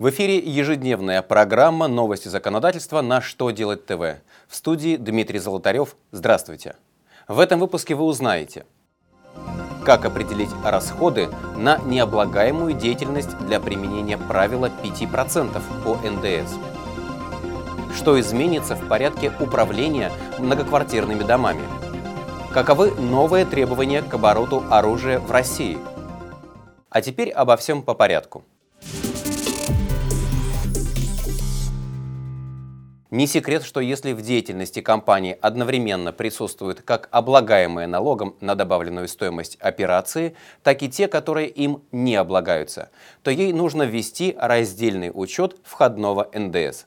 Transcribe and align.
В 0.00 0.08
эфире 0.08 0.38
ежедневная 0.38 1.20
программа 1.20 1.86
«Новости 1.86 2.28
законодательства» 2.28 3.02
на 3.02 3.20
«Что 3.20 3.50
делать 3.50 3.84
ТВ». 3.84 4.22
В 4.48 4.56
студии 4.56 4.96
Дмитрий 4.96 5.38
Золотарев. 5.38 5.94
Здравствуйте. 6.10 6.76
В 7.28 7.38
этом 7.38 7.60
выпуске 7.60 7.94
вы 7.94 8.04
узнаете, 8.04 8.64
как 9.84 10.06
определить 10.06 10.48
расходы 10.64 11.28
на 11.54 11.76
необлагаемую 11.84 12.72
деятельность 12.72 13.36
для 13.40 13.60
применения 13.60 14.16
правила 14.16 14.70
5% 14.82 15.60
по 15.84 15.96
НДС. 15.96 16.54
Что 17.94 18.18
изменится 18.18 18.76
в 18.76 18.88
порядке 18.88 19.30
управления 19.38 20.10
многоквартирными 20.38 21.24
домами? 21.24 21.64
Каковы 22.54 22.92
новые 22.92 23.44
требования 23.44 24.00
к 24.00 24.14
обороту 24.14 24.64
оружия 24.70 25.18
в 25.20 25.30
России? 25.30 25.76
А 26.88 27.02
теперь 27.02 27.30
обо 27.30 27.58
всем 27.58 27.82
по 27.82 27.92
порядку. 27.92 28.44
Не 33.10 33.26
секрет, 33.26 33.64
что 33.64 33.80
если 33.80 34.12
в 34.12 34.22
деятельности 34.22 34.80
компании 34.80 35.36
одновременно 35.40 36.12
присутствуют 36.12 36.82
как 36.82 37.08
облагаемые 37.10 37.88
налогом 37.88 38.36
на 38.40 38.54
добавленную 38.54 39.08
стоимость 39.08 39.56
операции, 39.56 40.36
так 40.62 40.84
и 40.84 40.88
те, 40.88 41.08
которые 41.08 41.48
им 41.48 41.82
не 41.90 42.14
облагаются, 42.14 42.90
то 43.24 43.32
ей 43.32 43.52
нужно 43.52 43.82
ввести 43.82 44.36
раздельный 44.38 45.10
учет 45.12 45.56
входного 45.64 46.30
НДС. 46.32 46.86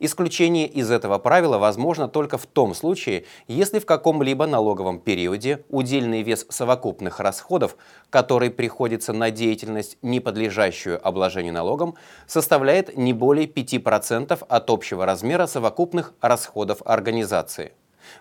Исключение 0.00 0.66
из 0.66 0.90
этого 0.90 1.18
правила 1.18 1.58
возможно 1.58 2.08
только 2.08 2.38
в 2.38 2.46
том 2.46 2.74
случае, 2.74 3.24
если 3.46 3.78
в 3.78 3.86
каком-либо 3.86 4.46
налоговом 4.46 5.00
периоде 5.00 5.64
удельный 5.68 6.22
вес 6.22 6.46
совокупных 6.48 7.20
расходов, 7.20 7.76
который 8.10 8.50
приходится 8.50 9.12
на 9.12 9.30
деятельность, 9.30 9.98
не 10.02 10.20
подлежащую 10.20 11.06
обложению 11.06 11.52
налогом, 11.52 11.94
составляет 12.26 12.96
не 12.96 13.12
более 13.12 13.46
5% 13.46 14.44
от 14.48 14.70
общего 14.70 15.06
размера 15.06 15.46
совокупных 15.46 16.14
расходов 16.20 16.82
организации. 16.84 17.72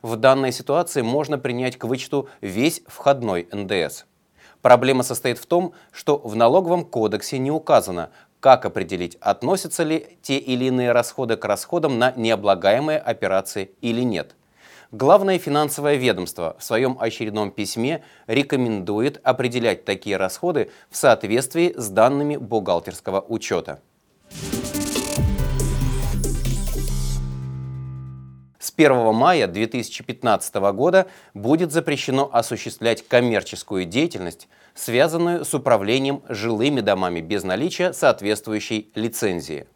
В 0.02 0.16
данной 0.16 0.52
ситуации 0.52 1.02
можно 1.02 1.38
принять 1.38 1.78
к 1.78 1.86
вычету 1.86 2.28
весь 2.42 2.82
входной 2.88 3.48
НДС. 3.52 4.04
Проблема 4.62 5.04
состоит 5.04 5.38
в 5.38 5.46
том, 5.46 5.74
что 5.92 6.18
в 6.18 6.36
налоговом 6.36 6.84
кодексе 6.84 7.38
не 7.38 7.52
указано, 7.52 8.10
как 8.48 8.64
определить, 8.64 9.18
относятся 9.20 9.84
ли 9.84 10.08
те 10.22 10.38
или 10.38 10.66
иные 10.66 10.94
расходы 10.94 11.36
к 11.36 11.44
расходам 11.44 12.00
на 12.00 12.14
необлагаемые 12.16 12.98
операции 12.98 13.72
или 13.82 14.00
нет. 14.00 14.38
Главное 14.94 15.38
финансовое 15.38 15.96
ведомство 15.96 16.56
в 16.58 16.64
своем 16.64 16.96
очередном 16.98 17.52
письме 17.52 18.06
рекомендует 18.26 19.20
определять 19.22 19.84
такие 19.84 20.16
расходы 20.16 20.72
в 20.90 20.96
соответствии 20.96 21.74
с 21.76 21.90
данными 21.90 22.38
бухгалтерского 22.38 23.20
учета. 23.20 23.82
С 28.68 28.74
1 28.76 29.16
мая 29.16 29.48
2015 29.48 30.56
года 30.74 31.08
будет 31.34 31.72
запрещено 31.72 32.30
осуществлять 32.34 33.08
коммерческую 33.08 33.86
деятельность 33.86 34.50
связанную 34.76 35.46
с 35.46 35.54
управлением 35.54 36.22
жилыми 36.28 36.82
домами 36.82 37.22
без 37.22 37.46
наличия 37.46 37.94
соответствующей 37.94 38.92
лицензии. 38.94 39.68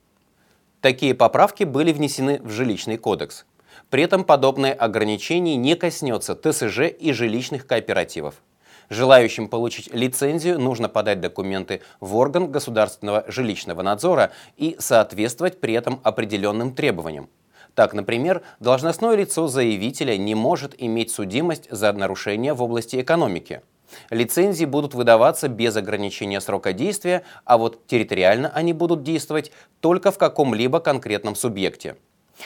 Такие 0.81 1.15
поправки 1.15 1.63
были 1.63 1.93
внесены 1.93 2.41
в 2.43 2.49
жилищный 2.49 2.97
кодекс. 2.97 3.45
При 3.89 4.03
этом 4.03 4.25
подобное 4.25 4.73
ограничение 4.73 5.55
не 5.55 5.77
коснется 5.77 6.35
ТСЖ 6.35 6.89
и 6.89 7.13
жилищных 7.13 7.65
кооперативов. 7.65 8.41
Желающим 8.89 9.47
получить 9.47 9.93
лицензию 9.93 10.59
нужно 10.59 10.89
подать 10.89 11.21
документы 11.21 11.79
в 12.01 12.17
орган 12.17 12.51
государственного 12.51 13.23
жилищного 13.29 13.83
надзора 13.83 14.33
и 14.57 14.75
соответствовать 14.79 15.61
при 15.61 15.75
этом 15.75 16.01
определенным 16.03 16.75
требованиям. 16.75 17.29
Так, 17.75 17.93
например, 17.93 18.41
должностное 18.59 19.15
лицо 19.15 19.47
заявителя 19.47 20.17
не 20.17 20.35
может 20.35 20.75
иметь 20.77 21.11
судимость 21.11 21.67
за 21.71 21.93
нарушение 21.93 22.53
в 22.53 22.61
области 22.61 22.99
экономики– 22.99 23.61
Лицензии 24.09 24.65
будут 24.65 24.93
выдаваться 24.93 25.47
без 25.47 25.75
ограничения 25.75 26.41
срока 26.41 26.73
действия, 26.73 27.23
а 27.45 27.57
вот 27.57 27.85
территориально 27.87 28.49
они 28.49 28.73
будут 28.73 29.03
действовать 29.03 29.51
только 29.79 30.11
в 30.11 30.17
каком-либо 30.17 30.79
конкретном 30.79 31.35
субъекте. 31.35 31.97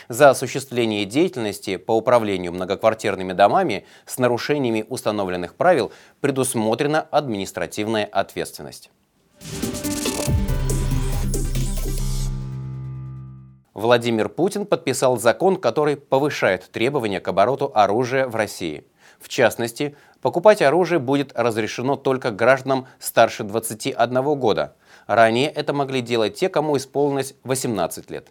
За 0.10 0.32
осуществление 0.32 1.06
деятельности 1.06 1.78
по 1.78 1.94
управлению 1.94 2.52
многоквартирными 2.52 3.32
домами 3.32 3.86
с 4.06 4.18
нарушениями 4.18 4.86
установленных 4.90 5.56
правил 5.56 5.92
предусмотрена 6.20 7.02
административная 7.02 8.06
ответственность. 8.06 8.90
Владимир 13.76 14.30
Путин 14.30 14.66
подписал 14.66 15.20
закон, 15.20 15.58
который 15.58 15.96
повышает 15.96 16.72
требования 16.72 17.20
к 17.20 17.28
обороту 17.28 17.72
оружия 17.76 18.28
в 18.28 18.36
России– 18.36 18.88
в 19.20 19.30
частности, 19.30 19.96
покупать 20.22 20.62
оружие 20.62 21.00
будет 21.00 21.32
разрешено 21.36 21.96
только 21.96 22.32
гражданам 22.32 22.88
старше 23.00 23.44
21 23.44 24.24
года. 24.40 24.76
Ранее 25.08 25.50
это 25.50 25.74
могли 25.74 26.02
делать 26.02 26.36
те, 26.36 26.50
кому 26.50 26.78
исполнилось 26.78 27.36
18 27.44 28.10
лет. 28.12 28.28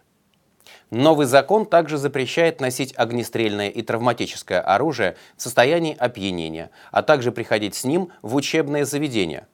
Новый 0.91 1.25
закон 1.25 1.65
также 1.65 1.97
запрещает 1.97 2.61
носить 2.61 2.93
огнестрельное 2.95 3.69
и 3.69 3.81
травматическое 3.81 4.61
оружие 4.61 5.15
в 5.35 5.41
состоянии 5.41 5.97
опьянения, 5.97 6.69
а 6.91 7.01
также 7.01 7.31
приходить 7.31 7.75
с 7.75 7.83
ним 7.83 8.11
в 8.21 8.35
учебное 8.35 8.85
заведение. 8.85 9.47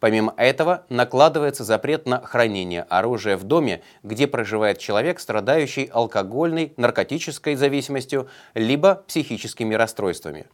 Помимо 0.00 0.32
этого, 0.36 0.84
накладывается 0.88 1.64
запрет 1.64 2.06
на 2.06 2.24
хранение 2.24 2.82
оружия 2.82 3.36
в 3.36 3.44
доме, 3.44 3.82
где 4.02 4.26
проживает 4.28 4.78
человек, 4.78 5.18
страдающий 5.18 5.90
алкогольной, 5.92 6.72
наркотической 6.76 7.56
зависимостью, 7.56 8.28
либо 8.54 9.02
психическими 9.06 9.74
расстройствами. 9.74 10.46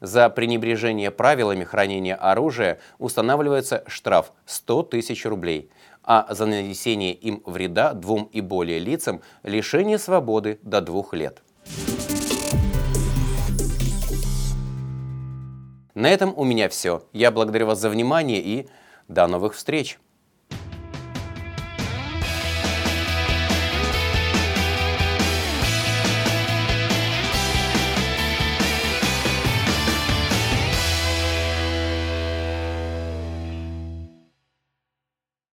За 0.00 0.28
пренебрежение 0.28 1.10
правилами 1.10 1.64
хранения 1.64 2.14
оружия 2.14 2.80
устанавливается 2.98 3.84
штраф 3.86 4.32
100 4.44 4.82
тысяч 4.84 5.24
рублей, 5.24 5.70
а 6.02 6.26
за 6.30 6.46
нанесение 6.46 7.14
им 7.14 7.42
вреда 7.46 7.94
двум 7.94 8.28
и 8.32 8.40
более 8.40 8.78
лицам 8.78 9.22
лишение 9.42 9.98
свободы 9.98 10.58
до 10.62 10.80
двух 10.80 11.14
лет. 11.14 11.42
На 15.94 16.08
этом 16.08 16.32
у 16.36 16.44
меня 16.44 16.68
все. 16.68 17.02
Я 17.12 17.30
благодарю 17.30 17.66
вас 17.66 17.78
за 17.78 17.90
внимание 17.90 18.40
и 18.40 18.68
до 19.08 19.26
новых 19.26 19.54
встреч! 19.54 19.98